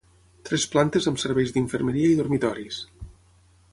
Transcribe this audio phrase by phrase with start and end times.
[0.47, 2.81] Tres plantes amb serveis d'infermeria i dormitoris.